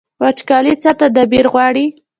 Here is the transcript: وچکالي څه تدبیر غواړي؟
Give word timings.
وچکالي 0.21 0.73
څه 0.83 0.91
تدبیر 1.01 1.45
غواړي؟ 1.53 1.85